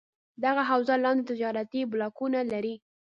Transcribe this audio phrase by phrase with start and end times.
[0.43, 2.75] دغه حوزه لاندې تجارتي بلاکونه لري: